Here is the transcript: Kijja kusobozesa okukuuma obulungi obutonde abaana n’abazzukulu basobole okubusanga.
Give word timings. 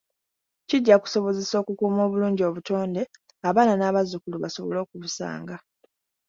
Kijja 0.69 0.95
kusobozesa 1.03 1.55
okukuuma 1.61 2.01
obulungi 2.07 2.41
obutonde 2.49 3.01
abaana 3.49 3.73
n’abazzukulu 3.77 4.35
basobole 4.43 4.77
okubusanga. 4.81 5.55